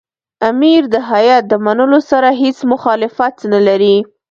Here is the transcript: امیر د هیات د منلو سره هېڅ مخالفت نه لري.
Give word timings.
امیر 0.49 0.81
د 0.93 0.95
هیات 1.09 1.43
د 1.47 1.53
منلو 1.65 1.99
سره 2.09 2.29
هېڅ 2.41 2.57
مخالفت 2.71 3.35
نه 3.53 3.59
لري. 3.67 3.97